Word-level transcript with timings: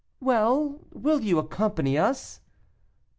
"Well, 0.19 0.79
will 0.91 1.21
you 1.21 1.37
accompany 1.37 1.95
us?" 1.95 2.39